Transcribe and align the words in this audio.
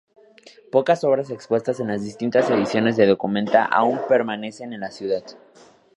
Pocas 0.71 1.03
obras 1.03 1.29
expuestas 1.29 1.79
en 1.79 1.89
las 1.89 2.01
distintas 2.03 2.49
ediciones 2.49 2.97
de 2.97 3.05
documenta 3.05 3.65
aún 3.65 3.99
permanecen 4.07 4.73
en 4.73 4.79
la 4.79 4.89
ciudad. 4.89 5.23